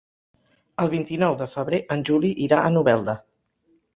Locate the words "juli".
2.09-2.33